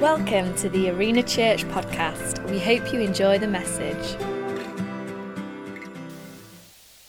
[0.00, 2.48] Welcome to the Arena Church podcast.
[2.48, 4.16] We hope you enjoy the message.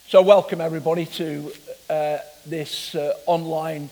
[0.07, 1.51] So, welcome everybody to
[1.87, 2.17] uh,
[2.47, 3.91] this uh, online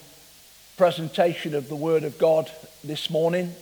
[0.77, 2.51] presentation of the Word of God
[2.83, 3.53] this morning.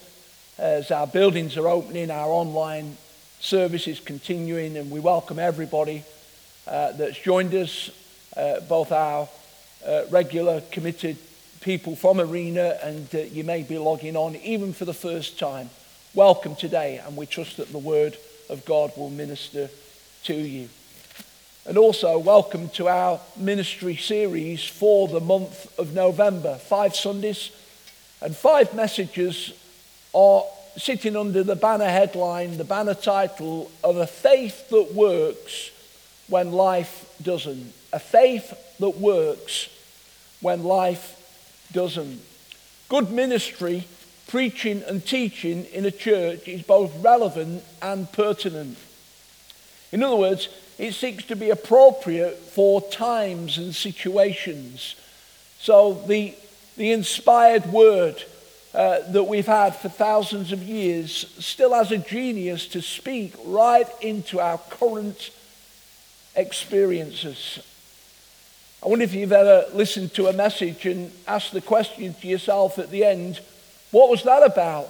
[0.58, 2.96] As our buildings are opening, our online
[3.42, 6.06] service is continuing, and we welcome everybody
[6.66, 7.90] uh, that's joined us,
[8.38, 9.28] uh, both our
[9.86, 11.18] uh, regular committed
[11.66, 15.68] people from Arena, and uh, you may be logging on even for the first time.
[16.14, 18.16] Welcome today, and we trust that the Word
[18.52, 19.72] of God will minister
[20.26, 20.70] to you.
[21.66, 26.54] And also, welcome to our ministry series for the month of November.
[26.54, 27.50] Five Sundays
[28.22, 29.52] and five messages
[30.14, 30.44] are
[30.78, 35.72] sitting under the banner headline, the banner title of A Faith That Works
[36.28, 37.74] When Life Doesn't.
[37.92, 39.68] A faith that works
[40.42, 41.24] when life
[41.72, 42.22] doesn't.
[42.90, 43.86] Good ministry,
[44.28, 48.78] preaching and teaching in a church is both relevant and pertinent.
[49.92, 54.96] In other words, it seeks to be appropriate for times and situations.
[55.60, 56.36] So the,
[56.76, 58.22] the inspired word
[58.74, 63.88] uh, that we've had for thousands of years still has a genius to speak right
[64.02, 65.32] into our current
[66.36, 67.60] experiences.
[68.84, 72.78] I wonder if you've ever listened to a message and asked the question to yourself
[72.78, 73.40] at the end,
[73.92, 74.90] what was that about?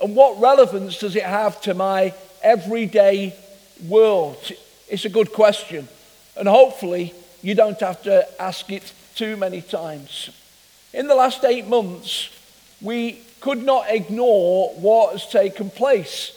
[0.00, 3.34] And what relevance does it have to my everyday
[3.86, 4.52] world?
[4.88, 5.88] It's a good question.
[6.36, 10.30] And hopefully, you don't have to ask it too many times.
[10.94, 12.30] In the last eight months,
[12.80, 16.32] we could not ignore what has taken place.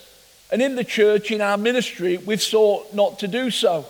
[0.52, 3.86] And in the church, in our ministry, we've sought not to do so.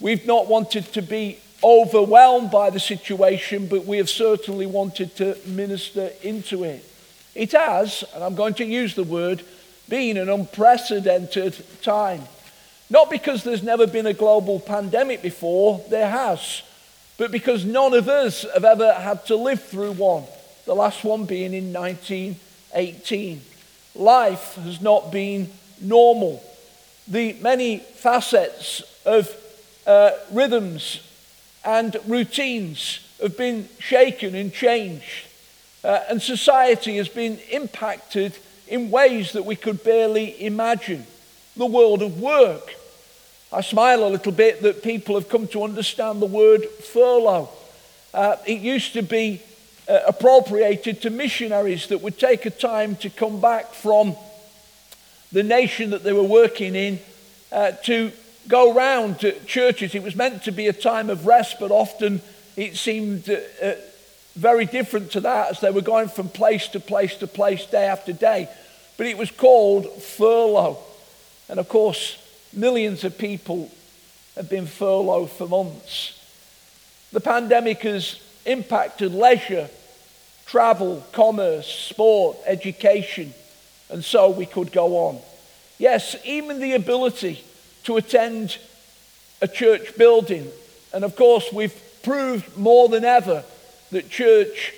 [0.00, 5.36] We've not wanted to be overwhelmed by the situation, but we have certainly wanted to
[5.46, 6.84] minister into it.
[7.34, 9.42] It has, and I'm going to use the word,
[9.88, 12.22] been an unprecedented time.
[12.90, 16.62] Not because there's never been a global pandemic before, there has,
[17.16, 20.24] but because none of us have ever had to live through one,
[20.66, 23.40] the last one being in 1918.
[23.94, 25.48] Life has not been
[25.80, 26.42] normal.
[27.08, 29.34] The many facets of
[29.86, 31.00] uh, rhythms
[31.64, 35.26] and routines have been shaken and changed.
[35.84, 38.36] Uh, and society has been impacted
[38.68, 41.06] in ways that we could barely imagine.
[41.56, 42.74] The world of work.
[43.52, 47.50] I smile a little bit that people have come to understand the word furlough.
[48.14, 49.42] Uh, it used to be
[49.88, 54.16] uh, appropriated to missionaries that would take a time to come back from
[55.32, 56.98] the nation that they were working in
[57.50, 58.12] uh, to
[58.48, 59.94] go round to churches.
[59.94, 62.20] It was meant to be a time of rest, but often
[62.56, 63.74] it seemed uh,
[64.34, 67.86] very different to that as they were going from place to place to place day
[67.86, 68.48] after day.
[68.96, 70.78] But it was called furlough.
[71.48, 72.18] And of course,
[72.52, 73.70] millions of people
[74.36, 76.18] have been furloughed for months.
[77.12, 79.68] The pandemic has impacted leisure,
[80.46, 83.34] travel, commerce, sport, education,
[83.90, 85.18] and so we could go on.
[85.78, 87.44] Yes, even the ability
[87.84, 88.58] to attend
[89.40, 90.48] a church building.
[90.92, 93.44] And of course, we've proved more than ever
[93.90, 94.72] that church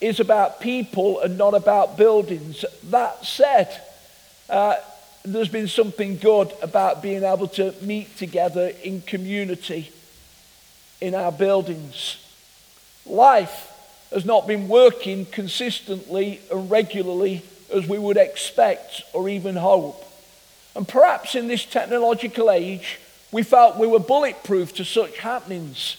[0.00, 2.64] is about people and not about buildings.
[2.84, 3.80] That said,
[4.48, 4.76] uh,
[5.24, 9.90] there's been something good about being able to meet together in community
[11.00, 12.18] in our buildings.
[13.06, 13.70] Life
[14.10, 20.03] has not been working consistently and regularly as we would expect or even hope.
[20.74, 22.98] And perhaps in this technological age,
[23.30, 25.96] we felt we were bulletproof to such happenings.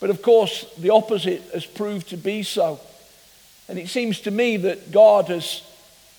[0.00, 2.80] But of course, the opposite has proved to be so.
[3.68, 5.62] And it seems to me that God has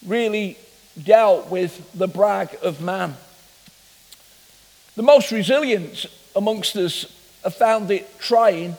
[0.06, 0.58] really
[1.02, 3.16] dealt with the brag of man.
[4.96, 6.06] The most resilient
[6.36, 7.06] amongst us
[7.44, 8.78] have found it trying,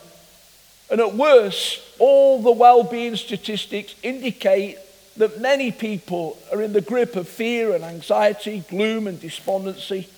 [0.91, 4.79] and at worst, all the well being statistics indicate
[5.17, 10.09] that many people are in the grip of fear and anxiety, gloom and despondency,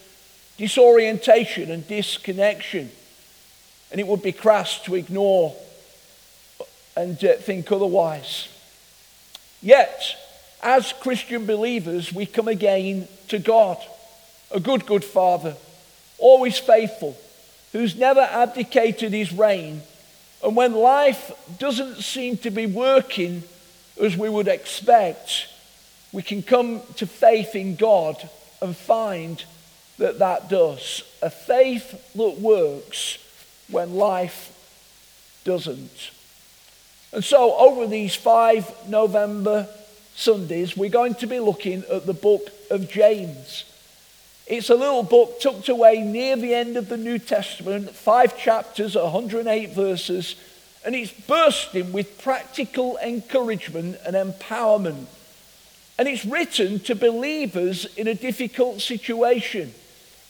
[0.56, 2.90] disorientation and disconnection.
[3.90, 5.54] And it would be crass to ignore
[6.96, 8.48] and uh, think otherwise.
[9.60, 10.16] Yet,
[10.62, 13.78] as Christian believers, we come again to God,
[14.50, 15.54] a good, good Father,
[16.18, 17.16] always faithful,
[17.72, 19.82] who's never abdicated his reign.
[20.42, 23.42] And when life doesn't seem to be working
[24.00, 25.48] as we would expect,
[26.12, 28.28] we can come to faith in God
[28.60, 29.42] and find
[29.98, 31.02] that that does.
[31.22, 33.18] A faith that works
[33.70, 34.52] when life
[35.44, 36.10] doesn't.
[37.12, 39.68] And so, over these five November
[40.14, 43.64] Sundays, we're going to be looking at the book of James.
[44.46, 48.94] It's a little book tucked away near the end of the New Testament, five chapters,
[48.94, 50.36] 108 verses,
[50.86, 55.06] and it's bursting with practical encouragement and empowerment.
[55.98, 59.74] And it's written to believers in a difficult situation.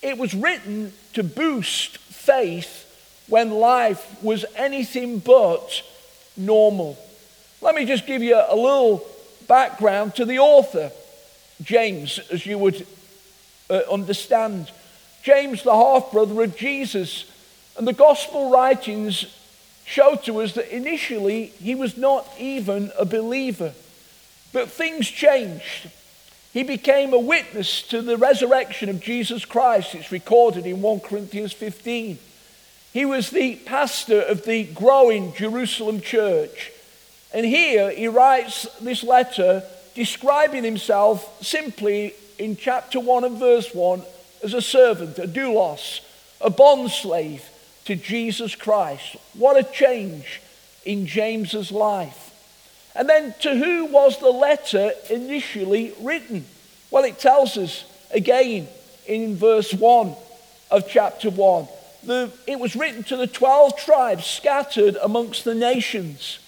[0.00, 2.84] It was written to boost faith
[3.28, 5.82] when life was anything but
[6.38, 6.96] normal.
[7.60, 9.06] Let me just give you a little
[9.46, 10.90] background to the author,
[11.62, 12.86] James, as you would
[13.68, 14.70] uh, understand.
[15.22, 17.30] James, the half brother of Jesus.
[17.76, 19.26] And the gospel writings
[19.86, 23.72] show to us that initially he was not even a believer.
[24.52, 25.88] But things changed.
[26.52, 29.94] He became a witness to the resurrection of Jesus Christ.
[29.94, 32.18] It's recorded in 1 Corinthians 15.
[32.92, 36.72] He was the pastor of the growing Jerusalem church.
[37.32, 39.62] And here he writes this letter
[39.94, 44.02] describing himself simply in chapter 1 and verse 1
[44.42, 46.00] as a servant, a doulos,
[46.40, 47.42] a bondslave
[47.86, 49.16] to Jesus Christ.
[49.34, 50.40] What a change
[50.84, 52.22] in James's life.
[52.94, 56.46] And then to who was the letter initially written?
[56.90, 58.68] Well, it tells us again
[59.06, 60.14] in verse 1
[60.70, 61.68] of chapter 1.
[62.04, 66.38] The, it was written to the 12 tribes scattered amongst the nations.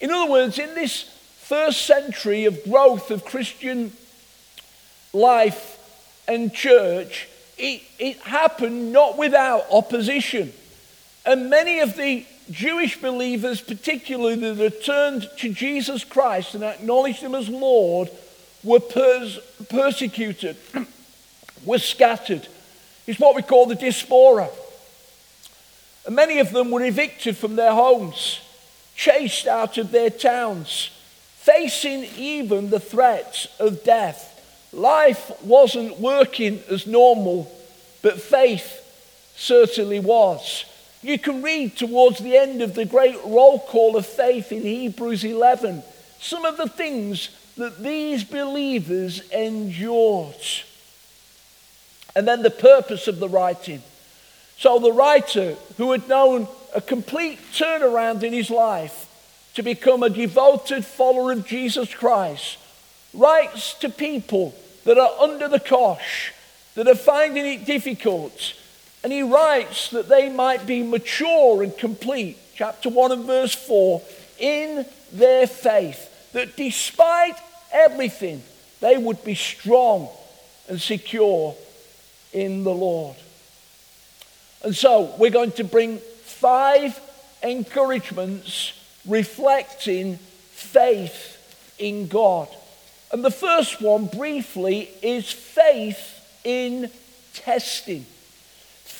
[0.00, 1.02] In other words, in this
[1.38, 3.92] first century of growth of Christian
[5.12, 5.78] life
[6.26, 7.28] and church,
[7.58, 10.52] it, it happened not without opposition.
[11.26, 17.34] And many of the Jewish believers, particularly that turned to Jesus Christ and acknowledged him
[17.34, 18.10] as Lord,
[18.62, 19.38] were pers-
[19.68, 20.56] persecuted,
[21.64, 22.46] were scattered.
[23.06, 24.48] It's what we call the diaspora.
[26.06, 28.40] And many of them were evicted from their homes,
[28.94, 30.90] chased out of their towns,
[31.36, 34.30] facing even the threats of death.
[34.72, 37.50] Life wasn't working as normal,
[38.02, 38.82] but faith
[39.36, 40.66] certainly was.
[41.04, 45.22] You can read towards the end of the great roll call of faith in Hebrews
[45.22, 45.82] 11
[46.18, 47.28] some of the things
[47.58, 50.34] that these believers endured.
[52.16, 53.82] And then the purpose of the writing.
[54.56, 59.06] So the writer, who had known a complete turnaround in his life
[59.56, 62.56] to become a devoted follower of Jesus Christ,
[63.12, 64.54] writes to people
[64.84, 66.32] that are under the cosh,
[66.76, 68.54] that are finding it difficult.
[69.04, 74.00] And he writes that they might be mature and complete, chapter 1 and verse 4,
[74.38, 77.36] in their faith that despite
[77.70, 78.42] everything,
[78.80, 80.08] they would be strong
[80.68, 81.54] and secure
[82.32, 83.14] in the Lord.
[84.62, 86.98] And so we're going to bring five
[87.42, 88.72] encouragements
[89.06, 92.48] reflecting faith in God.
[93.12, 96.90] And the first one, briefly, is faith in
[97.34, 98.06] testing.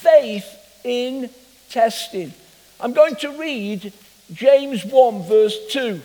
[0.05, 1.31] Faith in
[1.71, 2.35] testing.
[2.79, 3.93] I'm going to read
[4.33, 6.01] James 1, verse 2.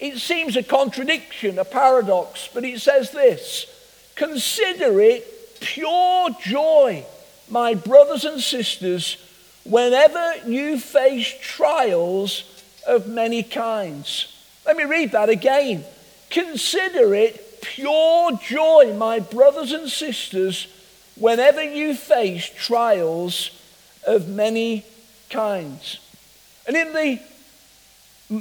[0.00, 3.66] It seems a contradiction, a paradox, but it says this
[4.14, 7.04] Consider it pure joy,
[7.48, 9.16] my brothers and sisters,
[9.64, 12.44] whenever you face trials
[12.86, 14.34] of many kinds.
[14.66, 15.84] Let me read that again.
[16.30, 20.66] Consider it pure joy, my brothers and sisters,
[21.18, 23.50] whenever you face trials
[24.06, 24.84] of many
[25.30, 25.98] kinds.
[26.66, 27.20] And in the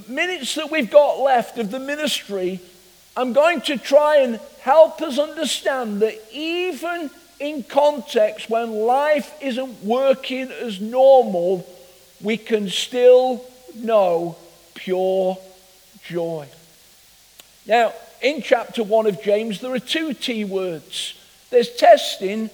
[0.08, 2.60] minutes that we've got left of the ministry,
[3.16, 9.84] I'm going to try and help us understand that even in context when life isn't
[9.84, 11.68] working as normal,
[12.22, 13.44] we can still
[13.76, 14.38] know
[14.76, 15.38] pure
[16.04, 16.48] joy.
[17.66, 21.14] Now, in chapter 1 of James, there are two T words
[21.50, 22.50] there's testing,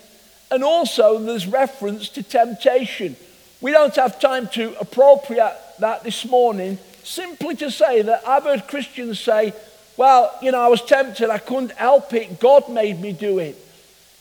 [0.54, 3.16] and also there's reference to temptation.
[3.60, 8.68] We don't have time to appropriate that this morning, simply to say that I've heard
[8.68, 9.54] Christians say,
[9.98, 13.58] well, you know, I was tempted, I couldn't help it, God made me do it.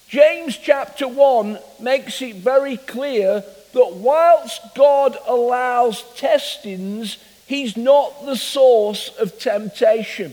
[0.09, 8.37] James chapter 1 makes it very clear that whilst God allows testings, He's not the
[8.37, 10.33] source of temptation.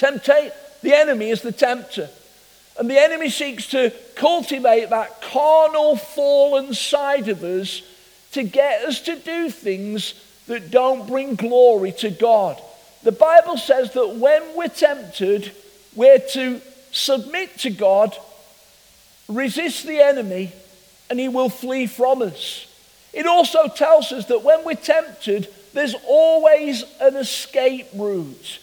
[0.00, 0.52] Tempta-
[0.82, 2.08] the enemy is the tempter.
[2.80, 7.82] And the enemy seeks to cultivate that carnal, fallen side of us
[8.32, 10.14] to get us to do things
[10.46, 12.58] that don't bring glory to God.
[13.02, 15.52] The Bible says that when we're tempted,
[15.94, 18.16] we're to submit to God,
[19.28, 20.50] resist the enemy,
[21.10, 22.66] and he will flee from us.
[23.12, 28.58] It also tells us that when we're tempted, there's always an escape route.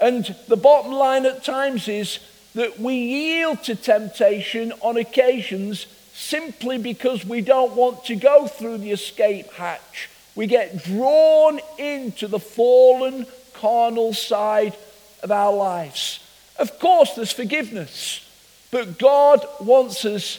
[0.00, 2.20] And the bottom line at times is
[2.54, 8.78] that we yield to temptation on occasions simply because we don't want to go through
[8.78, 10.08] the escape hatch.
[10.36, 14.76] We get drawn into the fallen carnal side
[15.22, 16.20] of our lives.
[16.56, 18.20] Of course, there's forgiveness,
[18.70, 20.38] but God wants us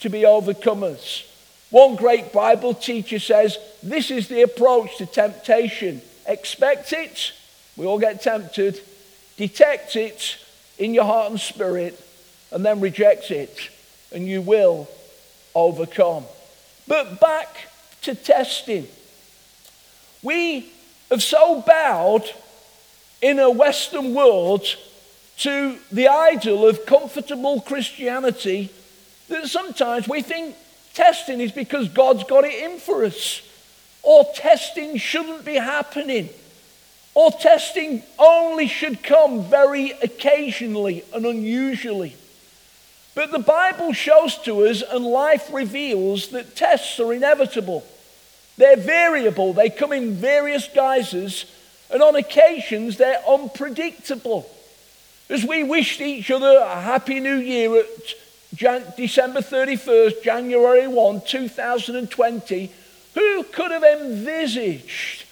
[0.00, 1.24] to be overcomers.
[1.70, 7.32] One great Bible teacher says this is the approach to temptation expect it,
[7.76, 8.80] we all get tempted,
[9.36, 10.38] detect it
[10.78, 12.00] in your heart and spirit,
[12.50, 13.70] and then reject it,
[14.12, 14.88] and you will
[15.54, 16.24] overcome.
[16.86, 17.48] But back
[18.02, 18.86] to testing.
[20.22, 20.70] We
[21.10, 22.24] have so bowed
[23.22, 24.64] in a Western world
[25.38, 28.70] to the idol of comfortable Christianity
[29.28, 30.54] that sometimes we think
[30.92, 33.42] testing is because God's got it in for us,
[34.02, 36.28] or testing shouldn't be happening,
[37.14, 42.16] or testing only should come very occasionally and unusually.
[43.14, 47.84] But the Bible shows to us and life reveals that tests are inevitable.
[48.56, 51.44] They're variable, they come in various guises,
[51.90, 54.50] and on occasions they're unpredictable.
[55.30, 57.86] As we wished each other a happy new year at
[58.54, 62.72] Jan- December 31st, January 1, 2020,
[63.14, 65.23] who could have envisaged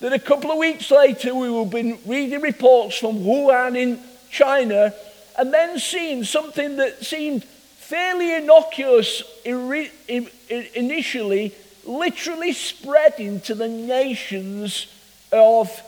[0.00, 4.00] that a couple of weeks later we would be reading reports from Wuhan in
[4.30, 4.94] China
[5.38, 14.86] and then seeing something that seemed fairly innocuous initially, literally spreading to the nations
[15.32, 15.82] of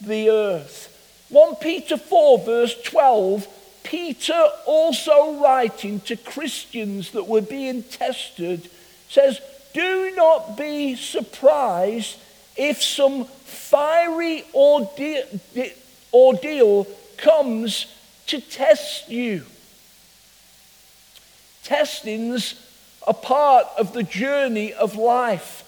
[0.00, 0.86] the earth.
[1.30, 3.48] 1 Peter 4, verse 12,
[3.84, 8.68] Peter also writing to Christians that were being tested
[9.08, 9.40] says,
[9.72, 12.18] Do not be surprised
[12.56, 15.22] if some fiery ordeal,
[16.12, 17.86] ordeal comes
[18.26, 19.44] to test you.
[21.62, 22.54] Testings
[23.06, 25.64] are part of the journey of life.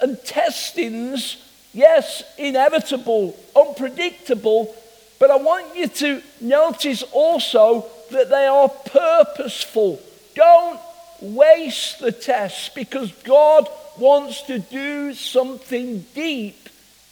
[0.00, 1.36] And testings,
[1.74, 4.74] yes, inevitable, unpredictable,
[5.18, 10.00] but I want you to notice also that they are purposeful.
[10.34, 10.80] Don't
[11.20, 13.68] waste the tests because God
[14.00, 16.68] wants to do something deep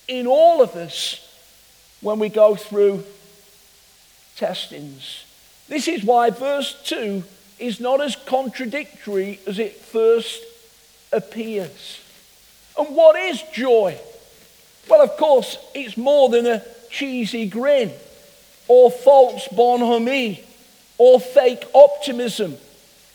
[0.09, 1.25] in all of us
[2.01, 3.05] when we go through
[4.37, 5.25] testings.
[5.69, 7.23] This is why verse 2
[7.59, 10.43] is not as contradictory as it first
[11.13, 12.01] appears.
[12.79, 13.99] And what is joy?
[14.89, 17.93] Well, of course, it's more than a cheesy grin
[18.69, 20.43] or false bonhomie
[20.97, 22.57] or fake optimism.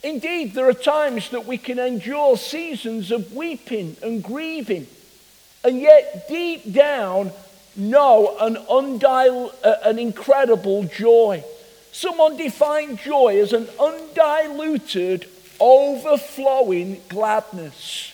[0.03, 4.86] Indeed, there are times that we can endure seasons of weeping and grieving,
[5.63, 7.31] and yet deep down,
[7.75, 11.43] know an, uh, an incredible joy.
[11.93, 15.29] Someone defined joy as an undiluted,
[15.60, 18.13] overflowing gladness.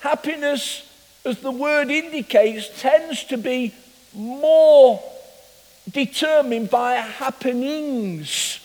[0.00, 0.88] Happiness,
[1.24, 3.74] as the word indicates, tends to be
[4.14, 5.02] more
[5.90, 8.60] determined by happenings.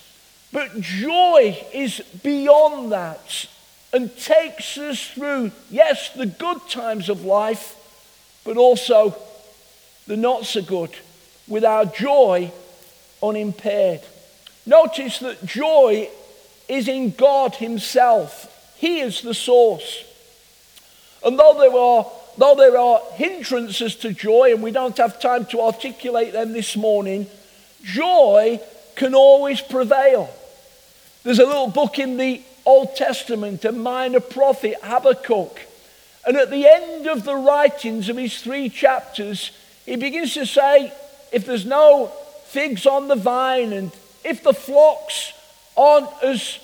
[0.52, 3.46] But joy is beyond that
[3.92, 7.76] and takes us through, yes, the good times of life,
[8.44, 9.16] but also
[10.06, 10.90] the not so good,
[11.48, 12.52] with our joy
[13.22, 14.02] unimpaired.
[14.66, 16.08] Notice that joy
[16.68, 20.04] is in God Himself, He is the source.
[21.24, 22.06] And though there are
[22.38, 26.76] though there are hindrances to joy, and we don't have time to articulate them this
[26.76, 27.26] morning,
[27.84, 28.60] joy
[28.96, 30.30] can always prevail.
[31.24, 35.60] There's a little book in the Old Testament, a minor prophet, Habakkuk.
[36.26, 39.50] And at the end of the writings of his three chapters,
[39.86, 40.92] he begins to say,
[41.32, 42.08] if there's no
[42.46, 43.92] figs on the vine and
[44.24, 45.32] if the flocks
[45.76, 46.58] aren't as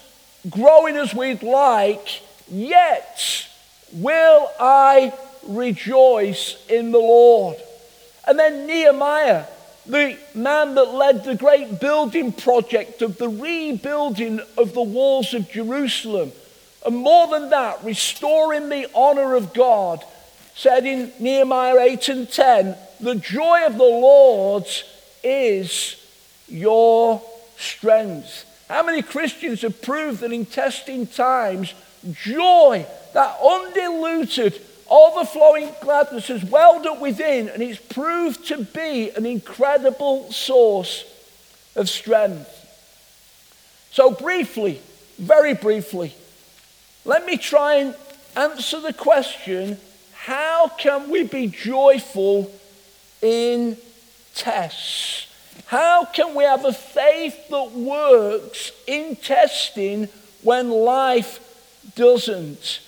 [0.50, 3.49] growing as we'd like, yet
[3.93, 5.12] will I
[5.45, 7.57] rejoice in the Lord.
[8.27, 9.45] And then Nehemiah,
[9.88, 15.50] the man that led the great building project of the rebuilding of the walls of
[15.50, 16.30] Jerusalem,
[16.85, 20.04] and more than that, restoring the honor of God,
[20.54, 24.66] said in Nehemiah 8 and 10, the joy of the Lord
[25.25, 25.97] is
[26.49, 27.23] your
[27.57, 28.45] strength.
[28.68, 31.73] How many Christians have proved that in testing times,
[32.12, 39.26] joy, that undiluted, overflowing gladness has welled up within, and it's proved to be an
[39.26, 41.04] incredible source
[41.76, 42.54] of strength.
[43.90, 44.80] So, briefly,
[45.18, 46.14] very briefly,
[47.04, 47.95] let me try and
[48.37, 49.78] answer the question
[50.12, 52.52] how can we be joyful
[53.23, 53.76] in
[54.35, 55.26] tests?
[55.66, 60.09] How can we have a faith that works in testing
[60.42, 61.40] when life
[61.97, 62.80] doesn't?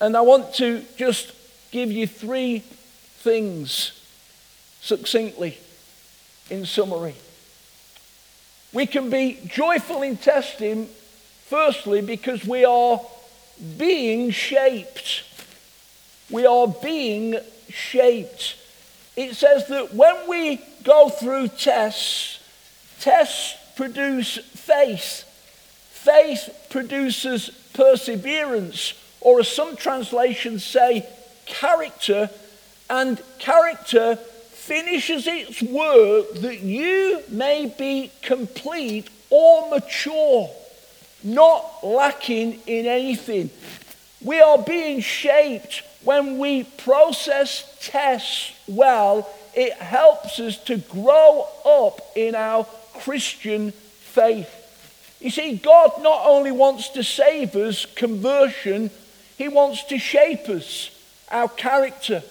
[0.00, 1.32] And I want to just
[1.74, 4.00] give you three things
[4.80, 5.58] succinctly
[6.48, 7.16] in summary.
[8.72, 10.88] We can be joyful in testing,
[11.46, 13.00] firstly, because we are
[13.76, 15.24] being shaped.
[16.30, 18.54] We are being shaped.
[19.16, 22.38] It says that when we go through tests,
[23.00, 25.24] tests produce faith.
[25.90, 31.08] Faith produces perseverance, or as some translations say,
[31.46, 32.30] character.
[32.90, 40.50] And character finishes its work that you may be complete or mature,
[41.22, 43.50] not lacking in anything.
[44.22, 52.00] We are being shaped when we process tests well, it helps us to grow up
[52.16, 54.50] in our Christian faith.
[55.20, 58.90] You see, God not only wants to save us, conversion,
[59.36, 60.90] He wants to shape us,
[61.30, 62.22] our character.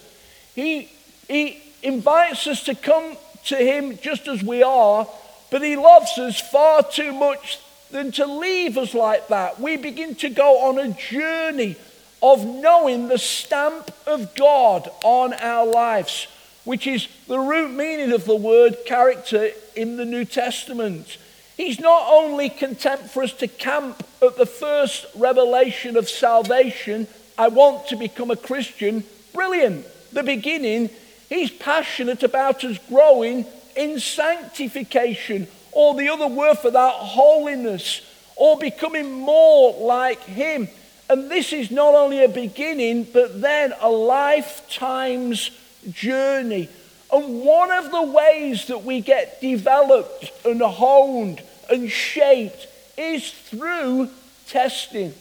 [0.54, 0.90] He,
[1.28, 5.06] he invites us to come to Him just as we are,
[5.50, 7.58] but He loves us far too much
[7.90, 9.60] than to leave us like that.
[9.60, 11.76] We begin to go on a journey
[12.22, 16.26] of knowing the stamp of God on our lives,
[16.64, 21.18] which is the root meaning of the word character in the New Testament.
[21.56, 27.48] He's not only content for us to camp at the first revelation of salvation, I
[27.48, 29.86] want to become a Christian, brilliant.
[30.12, 30.90] The beginning,
[31.28, 38.02] He's passionate about us growing in sanctification, or the other word for that, holiness,
[38.36, 40.68] or becoming more like Him.
[41.10, 45.50] And this is not only a beginning, but then a lifetime's
[45.90, 46.68] journey.
[47.12, 54.08] And one of the ways that we get developed and honed and shaped is through
[54.46, 55.14] testing.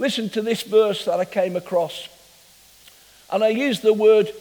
[0.00, 2.08] Listen to this verse that I came across.
[3.30, 4.32] And I use the word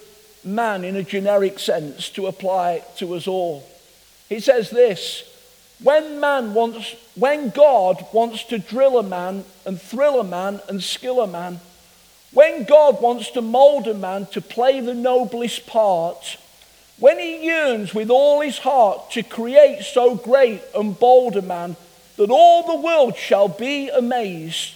[0.42, 3.68] man in a generic sense to apply to us all.
[4.30, 5.26] He says this
[5.84, 10.82] when man wants, when God wants to drill a man and thrill a man and
[10.82, 11.60] skill a man,
[12.32, 16.38] when God wants to mold a man to play the noblest part,
[17.00, 21.76] when he yearns with all his heart to create so great and bold a man
[22.16, 24.76] that all the world shall be amazed,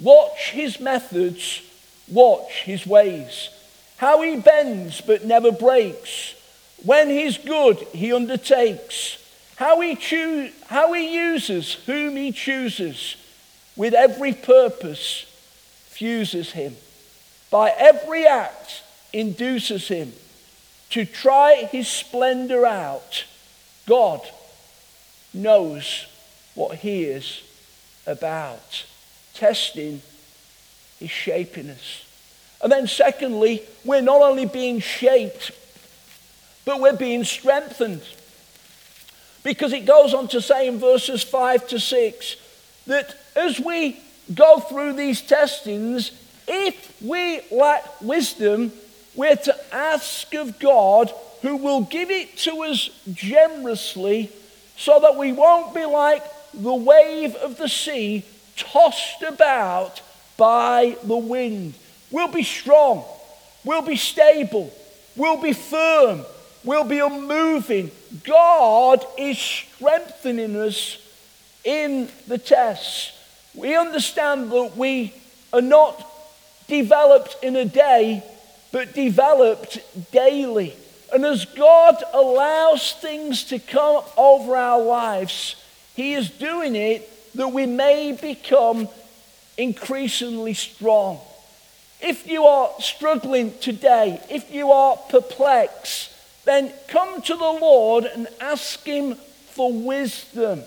[0.00, 1.62] watch his methods,
[2.08, 3.50] watch his ways,
[3.96, 6.34] how he bends but never breaks.
[6.84, 9.18] When he's good, he undertakes
[9.56, 13.16] how he, choose, how he uses whom he chooses
[13.76, 15.24] with every purpose
[15.88, 16.76] fuses him.
[17.50, 18.82] By every act
[19.12, 20.12] induces him
[20.90, 23.24] to try his splendor out.
[23.86, 24.20] God
[25.34, 26.06] knows
[26.54, 27.42] what he is
[28.06, 28.84] about.
[29.38, 30.02] Testing
[31.00, 32.04] is shaping us.
[32.60, 35.52] And then, secondly, we're not only being shaped,
[36.64, 38.02] but we're being strengthened.
[39.44, 42.36] Because it goes on to say in verses 5 to 6
[42.88, 44.00] that as we
[44.34, 46.10] go through these testings,
[46.48, 48.72] if we lack wisdom,
[49.14, 54.32] we're to ask of God, who will give it to us generously,
[54.76, 58.24] so that we won't be like the wave of the sea
[58.58, 60.02] tossed about
[60.36, 61.74] by the wind.
[62.10, 63.04] We'll be strong,
[63.64, 64.72] we'll be stable,
[65.16, 66.24] we'll be firm,
[66.64, 67.90] we'll be unmoving.
[68.24, 70.98] God is strengthening us
[71.64, 73.12] in the tests.
[73.54, 75.12] We understand that we
[75.52, 76.06] are not
[76.66, 78.22] developed in a day,
[78.72, 79.78] but developed
[80.12, 80.74] daily.
[81.12, 85.56] And as God allows things to come over our lives,
[85.96, 88.88] He is doing it that we may become
[89.56, 91.20] increasingly strong.
[92.00, 96.10] If you are struggling today, if you are perplexed,
[96.44, 100.64] then come to the Lord and ask Him for wisdom,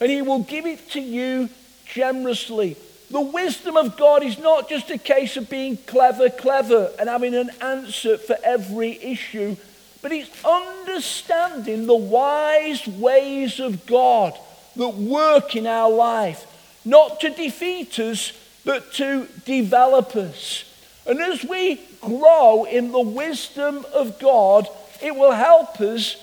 [0.00, 1.50] and He will give it to you
[1.84, 2.78] generously.
[3.10, 7.34] The wisdom of God is not just a case of being clever, clever, and having
[7.34, 9.56] an answer for every issue,
[10.00, 14.38] but it's understanding the wise ways of God
[14.76, 16.46] that work in our life,
[16.84, 18.32] not to defeat us,
[18.64, 20.64] but to develop us.
[21.06, 24.68] And as we grow in the wisdom of God,
[25.02, 26.16] it will help us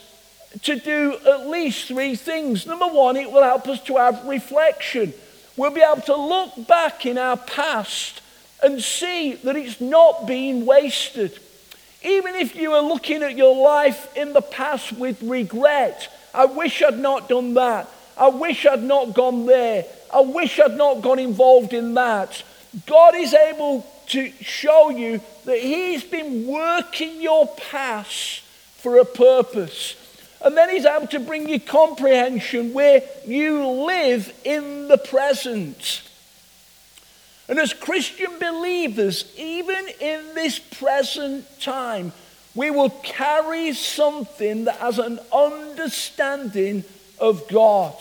[0.63, 2.65] to do at least three things.
[2.65, 5.13] Number one, it will help us to have reflection.
[5.55, 8.21] We'll be able to look back in our past
[8.63, 11.37] and see that it's not being wasted.
[12.03, 16.81] Even if you are looking at your life in the past with regret, I wish
[16.81, 17.87] I'd not done that.
[18.17, 19.85] I wish I'd not gone there.
[20.13, 22.43] I wish I'd not gone involved in that.
[22.85, 28.41] God is able to show you that He's been working your past
[28.77, 29.95] for a purpose.
[30.43, 36.03] And then He's able to bring you comprehension where you live in the present.
[37.47, 42.13] And as Christian believers, even in this present time,
[42.55, 46.83] we will carry something that has an understanding
[47.21, 47.95] of God.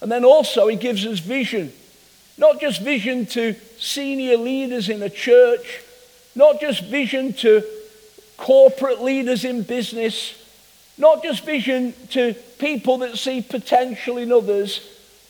[0.00, 1.72] And then also, He gives us vision.
[2.38, 5.80] Not just vision to senior leaders in a church,
[6.34, 7.62] not just vision to
[8.36, 10.34] corporate leaders in business,
[10.98, 14.80] not just vision to people that see potential in others,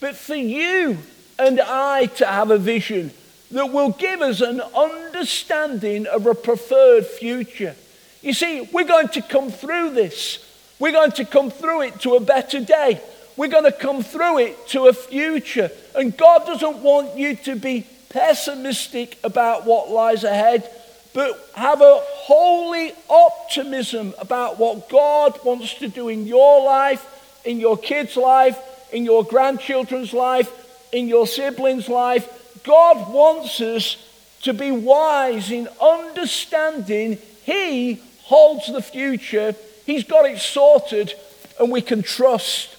[0.01, 0.99] but for you
[1.39, 3.13] and I to have a vision
[3.51, 7.77] that will give us an understanding of a preferred future.
[8.23, 10.43] You see, we're going to come through this.
[10.79, 13.01] We're going to come through it to a better day.
[13.37, 15.71] We're going to come through it to a future.
[15.95, 20.69] And God doesn't want you to be pessimistic about what lies ahead,
[21.13, 27.05] but have a holy optimism about what God wants to do in your life,
[27.45, 28.59] in your kids' life,
[28.93, 30.51] in your grandchildren's life,
[30.93, 32.63] in your siblings' life.
[32.65, 33.97] God wants us
[34.43, 39.55] to be wise in understanding He holds the future,
[39.87, 41.15] He's got it sorted,
[41.59, 42.77] and we can trust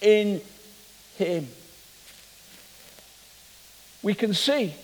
[0.00, 0.40] in
[1.16, 1.48] Him.
[4.02, 4.74] We can see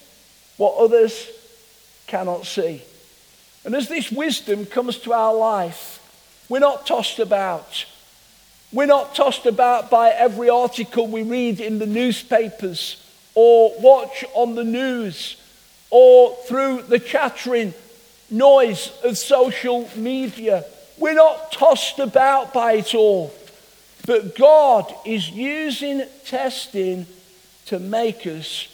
[0.57, 1.29] what others
[2.07, 2.83] cannot see.
[3.64, 6.05] And as this wisdom comes to our life,
[6.48, 7.85] we're not tossed about.
[8.72, 13.03] We're not tossed about by every article we read in the newspapers
[13.35, 15.37] or watch on the news
[15.90, 17.74] or through the chattering
[18.31, 20.64] noise of social media.
[20.98, 23.32] We're not tossed about by it all.
[24.06, 27.06] But God is using testing
[27.66, 28.68] to make us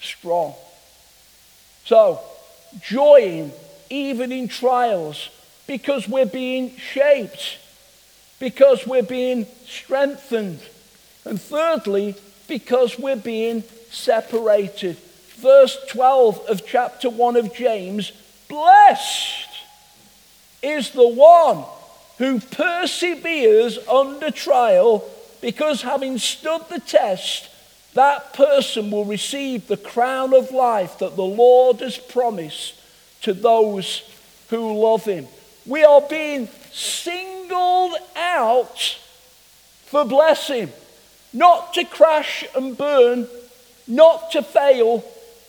[0.00, 0.54] strong.
[1.84, 2.20] So,
[2.80, 3.52] joying
[3.90, 5.28] even in trials
[5.66, 7.58] because we're being shaped,
[8.38, 10.60] because we're being strengthened.
[11.24, 12.16] And thirdly,
[12.48, 14.96] because we're being separated.
[15.36, 18.12] Verse 12 of chapter 1 of James
[18.48, 19.43] Blessed
[20.64, 21.64] is the one
[22.18, 25.04] who perseveres under trial,
[25.40, 27.50] because having stood the test,
[27.94, 32.74] that person will receive the crown of life that the Lord has promised
[33.22, 34.02] to those
[34.50, 35.26] who love him.
[35.66, 38.98] We are being singled out
[39.86, 40.72] for blessing,
[41.32, 43.28] not to crash and burn,
[43.86, 45.04] not to fail,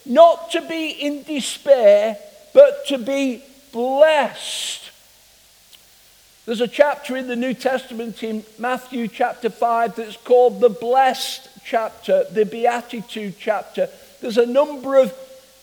[0.05, 2.17] not to be in despair,
[2.53, 4.91] but to be blessed
[6.45, 11.49] there's a chapter in the New Testament in Matthew chapter 5 that's called the blessed
[11.65, 13.89] chapter, the beatitude chapter.
[14.21, 15.11] There's a number of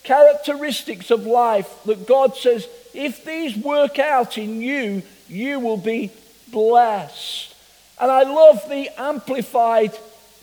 [0.03, 6.11] characteristics of life that God says, if these work out in you, you will be
[6.51, 7.55] blessed.
[8.01, 9.97] And I love the Amplified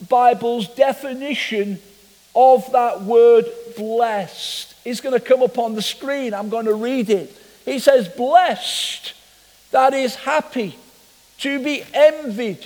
[0.08, 1.80] Bible's definition
[2.34, 4.74] of that word blessed.
[4.86, 6.34] It's going to come up on the screen.
[6.34, 7.36] I'm going to read it.
[7.66, 9.14] He says, Blessed
[9.72, 10.78] that is happy,
[11.40, 12.66] to be envied,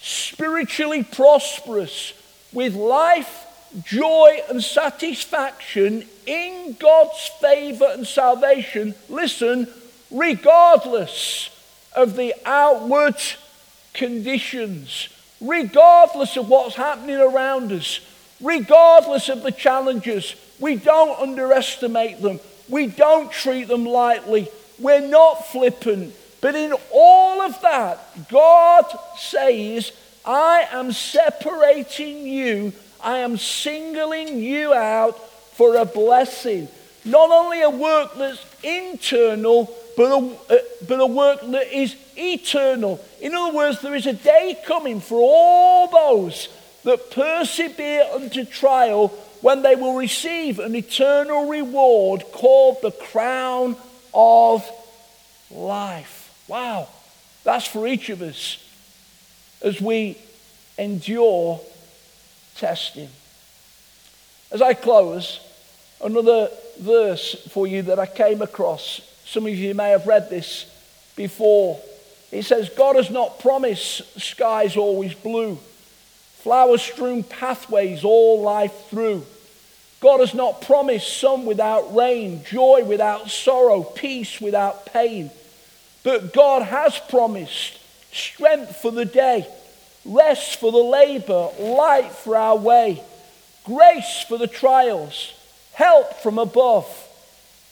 [0.00, 2.12] spiritually prosperous,
[2.52, 3.44] with life,
[3.84, 8.94] joy, and satisfaction in God's favor and salvation.
[9.08, 9.66] Listen,
[10.10, 11.50] regardless
[11.94, 13.16] of the outward
[13.92, 15.08] conditions,
[15.40, 18.00] regardless of what's happening around us,
[18.40, 22.40] regardless of the challenges, we don't underestimate them.
[22.68, 24.48] We don't treat them lightly.
[24.78, 26.14] We're not flippant.
[26.40, 28.84] But in all of that, God
[29.16, 29.92] says,
[30.24, 35.18] I am separating you, I am singling you out
[35.54, 36.68] for a blessing.
[37.04, 43.02] Not only a work that's internal, but a, uh, but a work that is eternal.
[43.20, 46.48] In other words, there is a day coming for all those
[46.82, 49.08] that persevere unto trial
[49.40, 53.76] when they will receive an eternal reward called the crown
[54.12, 54.68] of
[55.50, 56.25] life.
[56.48, 56.88] Wow,
[57.44, 58.58] that's for each of us
[59.62, 60.16] as we
[60.78, 61.60] endure
[62.56, 63.08] testing.
[64.52, 65.40] As I close,
[66.02, 69.00] another verse for you that I came across.
[69.24, 70.66] Some of you may have read this
[71.16, 71.80] before.
[72.30, 75.58] It says, God has not promised skies always blue,
[76.38, 79.24] flower strewn pathways all life through.
[80.00, 85.30] God has not promised sun without rain, joy without sorrow, peace without pain.
[86.06, 87.80] But God has promised
[88.12, 89.44] strength for the day,
[90.04, 93.02] rest for the labor, light for our way,
[93.64, 95.32] grace for the trials,
[95.72, 96.86] help from above,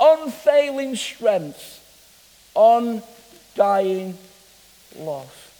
[0.00, 1.80] unfailing strength,
[2.56, 4.18] undying
[4.98, 5.52] love.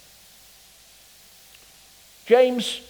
[2.25, 2.81] James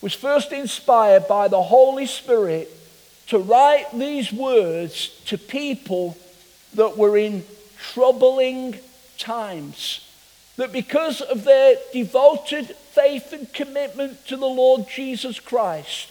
[0.00, 2.70] was first inspired by the Holy Spirit
[3.26, 6.16] to write these words to people
[6.72, 7.44] that were in
[7.92, 8.80] troubling
[9.18, 10.00] times.
[10.56, 16.08] That because of their devoted faith and commitment to the Lord Jesus Christ,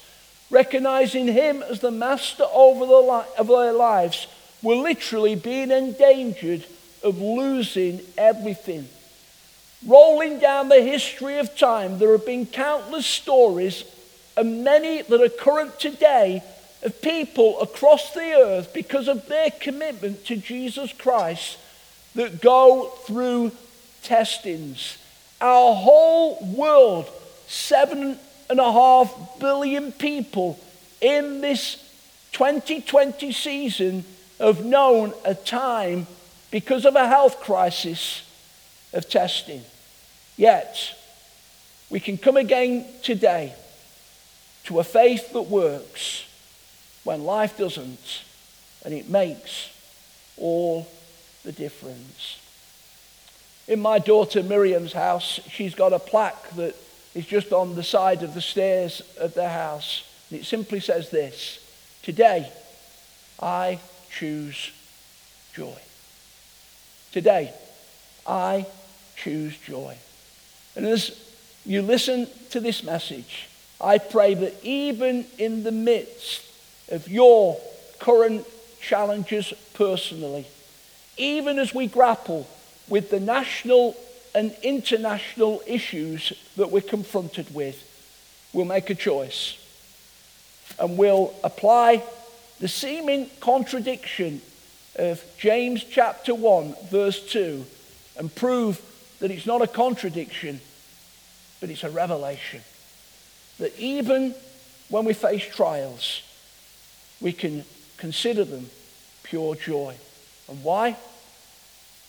[0.51, 4.27] recognizing Him as the master over the li- of their lives,
[4.61, 6.65] were literally being endangered
[7.03, 8.87] of losing everything.
[9.85, 13.83] Rolling down the history of time, there have been countless stories,
[14.35, 16.43] and many that are current today,
[16.83, 21.57] of people across the earth, because of their commitment to Jesus Christ,
[22.15, 23.51] that go through
[24.04, 24.97] testings.
[25.41, 27.10] Our whole world,
[27.47, 28.17] seven
[28.49, 30.60] and a half billion people
[31.01, 31.82] in this
[32.32, 34.06] 2020 season,
[34.39, 36.08] have known a time
[36.51, 38.21] because of a health crisis
[38.93, 39.62] of testing.
[40.38, 40.95] Yet,
[41.89, 43.54] we can come again today
[44.65, 46.25] to a faith that works
[47.04, 48.23] when life doesn't,
[48.84, 49.69] and it makes
[50.38, 50.88] all
[51.45, 52.39] the difference.
[53.67, 56.75] In my daughter Miriam's house, she's got a plaque that
[57.13, 60.03] is just on the side of the stairs of their house.
[60.29, 61.60] And it simply says this
[62.03, 62.51] Today,
[63.39, 63.79] I
[64.12, 64.71] choose
[65.53, 65.77] joy.
[67.12, 67.53] Today,
[68.27, 68.65] I
[69.15, 69.95] choose joy.
[70.75, 71.17] And as
[71.65, 73.47] you listen to this message,
[73.79, 76.45] I pray that even in the midst
[76.89, 77.60] of your
[77.99, 78.45] current
[78.81, 80.45] challenges personally,
[81.17, 82.47] even as we grapple
[82.88, 83.95] with the national
[84.34, 87.82] and international issues that we're confronted with,
[88.54, 89.58] we'll make a choice
[90.80, 92.04] and we'll apply
[92.60, 94.41] the seeming contradiction
[94.97, 97.65] of James chapter 1, verse 2,
[98.17, 98.82] and prove
[99.19, 100.60] that it's not a contradiction,
[101.60, 102.62] but it's a revelation.
[103.60, 104.36] That even
[104.89, 106.21] when we face trials,
[107.19, 107.65] we can
[107.97, 108.69] consider them
[109.23, 109.95] pure joy.
[110.47, 110.97] And why?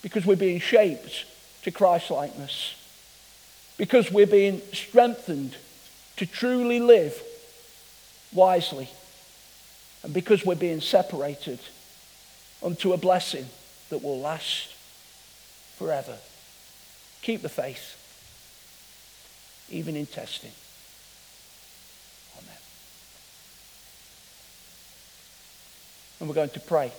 [0.02, 1.24] Because we're being shaped
[1.62, 2.74] to Christ likeness.
[3.76, 5.56] Because we're being strengthened
[6.16, 7.20] to truly live
[8.32, 8.88] wisely.
[10.02, 11.58] And because we're being separated
[12.62, 13.46] unto a blessing
[13.90, 14.74] that will last
[15.76, 16.16] forever.
[17.22, 17.96] Keep the faith,
[19.70, 20.52] even in testing.
[22.38, 22.58] Amen.
[26.20, 26.92] And we're going to pray.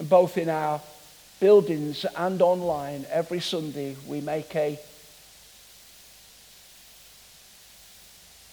[0.00, 0.80] Both in our
[1.40, 4.78] buildings and online, every Sunday, we make a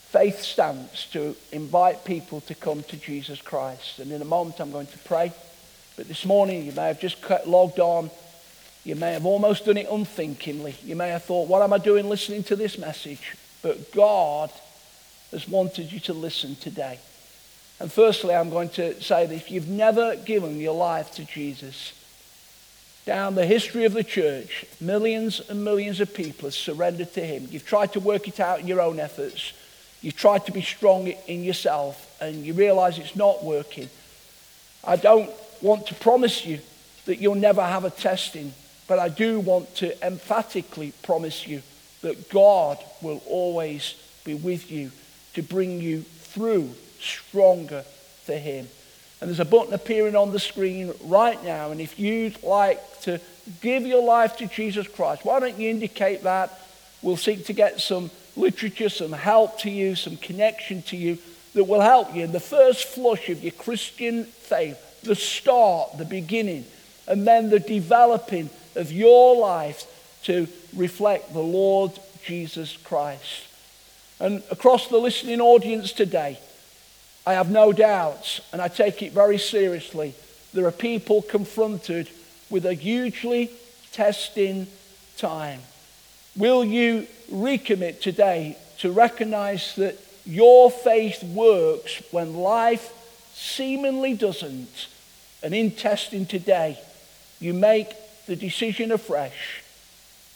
[0.10, 3.99] faith stance to invite people to come to Jesus Christ.
[3.99, 5.32] And in a moment, I'm going to pray.
[5.95, 8.10] But this morning, you may have just logged on
[8.84, 10.75] you may have almost done it unthinkingly.
[10.84, 13.36] You may have thought, what am I doing listening to this message?
[13.62, 14.49] But God
[15.32, 16.99] has wanted you to listen today.
[17.79, 21.93] And firstly, I'm going to say that if you've never given your life to Jesus,
[23.05, 27.47] down the history of the church, millions and millions of people have surrendered to him.
[27.49, 29.53] You've tried to work it out in your own efforts.
[30.01, 33.89] You've tried to be strong in yourself, and you realize it's not working.
[34.83, 35.29] I don't
[35.61, 36.59] want to promise you
[37.05, 38.53] that you'll never have a testing
[38.89, 41.61] but I do want to emphatically promise you
[42.01, 43.93] that God will always
[44.25, 44.91] be with you
[45.35, 47.83] to bring you through stronger
[48.25, 48.67] for Him.
[49.21, 51.71] And there's a button appearing on the screen right now.
[51.71, 53.19] And if you'd like to
[53.62, 56.57] give your life to Jesus Christ, why don't you indicate that?
[57.01, 61.17] We'll seek to get some literature, some help to you, some connection to you
[61.53, 66.05] that will help you in the first flush of your Christian faith, the start, the
[66.05, 66.65] beginning,
[67.07, 69.85] and then the developing of your life
[70.23, 71.91] to reflect the Lord
[72.23, 73.47] Jesus Christ.
[74.19, 76.39] And across the listening audience today,
[77.25, 80.15] I have no doubts, and I take it very seriously,
[80.53, 82.10] there are people confronted
[82.49, 83.51] with a hugely
[83.91, 84.67] testing
[85.17, 85.62] time.
[86.36, 92.91] Will you recommit today to recognize that your faith works when life
[93.34, 94.88] seemingly doesn't?
[95.43, 96.79] And in testing today,
[97.39, 97.89] you make
[98.25, 99.63] the decision afresh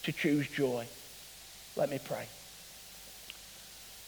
[0.04, 0.86] to choose joy.
[1.76, 2.26] Let me pray.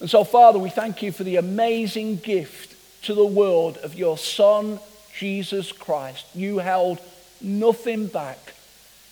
[0.00, 4.18] And so, Father, we thank you for the amazing gift to the world of your
[4.18, 4.78] Son,
[5.16, 6.26] Jesus Christ.
[6.34, 7.00] You held
[7.40, 8.54] nothing back.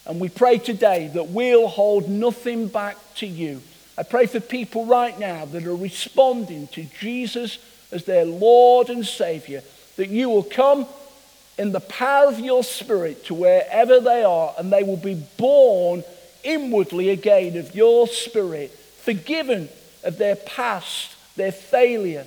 [0.05, 3.63] And we pray today that we'll hold nothing back to you.
[3.97, 7.59] I pray for people right now that are responding to Jesus
[7.91, 9.63] as their Lord and Savior,
[9.97, 10.87] that you will come
[11.57, 16.03] in the power of your Spirit to wherever they are and they will be born
[16.43, 19.69] inwardly again of your Spirit, forgiven
[20.05, 22.27] of their past, their failure,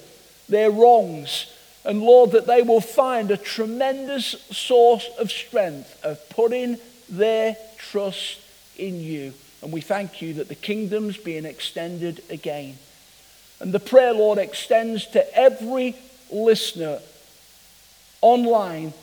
[0.50, 1.52] their wrongs.
[1.86, 6.78] And Lord, that they will find a tremendous source of strength of putting
[7.10, 8.42] their trust
[8.78, 9.34] in you.
[9.62, 12.78] And we thank you that the kingdom's being extended again.
[13.60, 15.96] And the prayer, Lord, extends to every
[16.30, 17.00] listener
[18.22, 18.94] online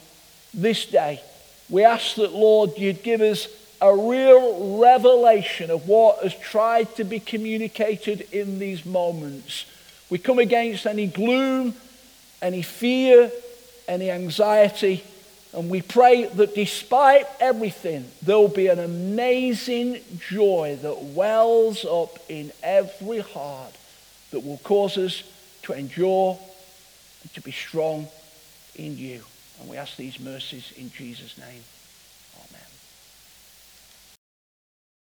[0.52, 1.20] this day.
[1.68, 3.48] We ask that, Lord, you'd give us
[3.84, 9.66] a real revelation of what has tried to be communicated in these moments.
[10.08, 11.74] We come against any gloom,
[12.40, 13.30] any fear,
[13.86, 15.04] any anxiety,
[15.52, 22.52] and we pray that despite everything, there'll be an amazing joy that wells up in
[22.62, 23.74] every heart
[24.30, 25.22] that will cause us
[25.64, 26.38] to endure
[27.22, 28.08] and to be strong
[28.76, 29.22] in you.
[29.60, 31.62] And we ask these mercies in Jesus' name.